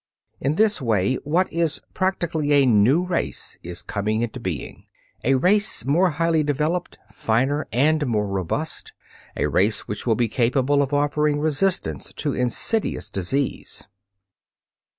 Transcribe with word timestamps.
In 0.39 0.55
this 0.55 0.81
way 0.81 1.13
what 1.17 1.53
is 1.53 1.79
practically 1.93 2.53
a 2.53 2.65
new 2.65 3.05
race 3.05 3.59
is 3.61 3.83
coming 3.83 4.23
into 4.23 4.39
being, 4.39 4.87
a 5.23 5.35
race 5.35 5.85
more 5.85 6.09
highly 6.09 6.41
developed, 6.41 6.97
finer 7.11 7.67
and 7.71 8.07
more 8.07 8.25
robust; 8.25 8.93
a 9.37 9.45
race 9.45 9.81
which 9.81 10.07
will 10.07 10.15
be 10.15 10.27
capable 10.27 10.81
of 10.81 10.91
offering 10.91 11.39
resistance 11.39 12.11
to 12.15 12.33
insidious 12.33 13.11
disease. 13.11 13.83